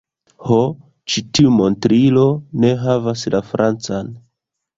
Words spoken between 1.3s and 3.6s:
tiu montrilo ne havas la